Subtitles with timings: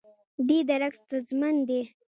[0.47, 1.81] دې درک ستونزمن دی.